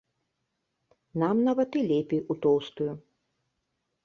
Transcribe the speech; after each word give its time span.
Нам 1.23 1.43
нават 1.49 1.77
і 1.83 1.83
лепей 1.93 2.21
у 2.31 2.39
тоўстую. 2.47 2.89